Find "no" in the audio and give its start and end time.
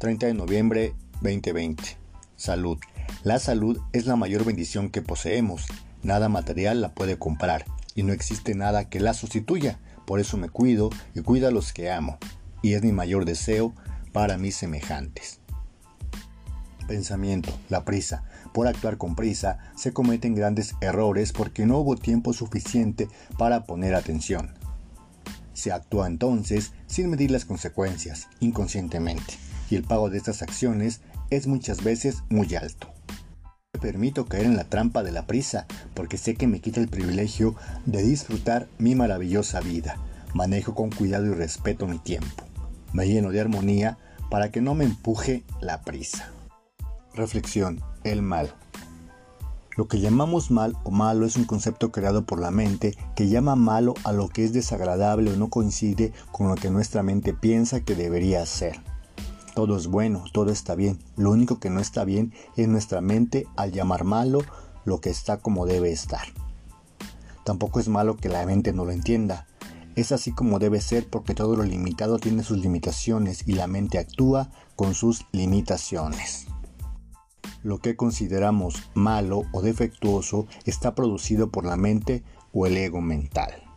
8.02-8.14, 21.66-21.76, 44.60-44.74, 55.36-55.48, 61.68-61.80, 68.72-68.86